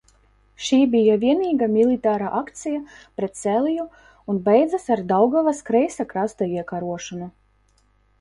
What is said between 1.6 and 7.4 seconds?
militārā akcija pret Sēliju un beidzās ar Daugavas kreisā krasta iekarošanu.